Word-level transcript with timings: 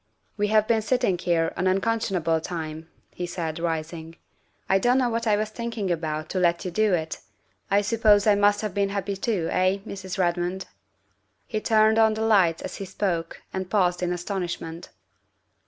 ''"We 0.37 0.47
have 0.47 0.67
been 0.67 0.81
sitting 0.81 1.15
here 1.19 1.53
an 1.55 1.67
unconscionable 1.67 2.41
time," 2.41 2.89
he 3.11 3.27
said, 3.27 3.59
rising." 3.59 4.15
I 4.67 4.79
don't 4.79 4.97
know 4.97 5.11
what 5.11 5.27
I 5.27 5.37
was 5.37 5.51
thinking 5.51 5.91
about 5.91 6.27
to 6.29 6.39
let 6.39 6.65
you 6.65 6.71
do 6.71 6.95
it. 6.95 7.19
I 7.69 7.81
suppose 7.81 8.25
I 8.25 8.33
must 8.33 8.61
have 8.61 8.73
been 8.73 8.89
happy 8.89 9.15
too, 9.15 9.47
eh, 9.51 9.77
Mrs. 9.87 10.17
Redmond?" 10.17 10.65
He 11.45 11.61
turned 11.61 11.99
on 11.99 12.15
the 12.15 12.23
lights 12.23 12.63
as 12.63 12.77
he 12.77 12.85
spoke 12.85 13.43
and 13.53 13.69
paused 13.69 14.01
in 14.01 14.11
astonishment. 14.11 14.89